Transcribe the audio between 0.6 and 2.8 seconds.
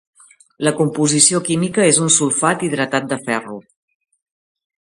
La composició química és un sulfat